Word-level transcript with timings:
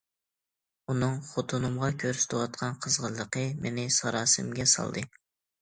ئۇنىڭ 0.93 1.19
خوتۇنۇمغا 1.27 1.89
كۆرسىتىۋاتقان 2.03 2.79
قىزغىنلىقى 2.87 3.47
مېنى 3.67 3.87
ساراسىمىگە 3.99 4.71
سالدى. 4.77 5.09